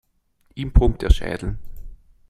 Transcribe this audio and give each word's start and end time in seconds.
Ihm 0.55 0.71
brummt 0.71 1.03
der 1.03 1.11
Schädel. 1.11 1.59